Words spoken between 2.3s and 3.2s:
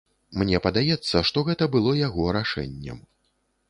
рашэннем.